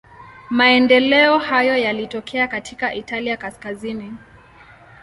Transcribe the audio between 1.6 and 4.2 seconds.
yalitokea katika Italia kaskazini.